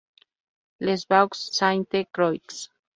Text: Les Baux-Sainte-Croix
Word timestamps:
Les 0.79 1.05
Baux-Sainte-Croix 1.05 2.33